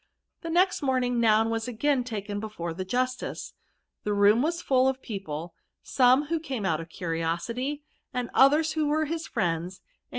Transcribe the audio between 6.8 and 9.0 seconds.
of curiosity, and others who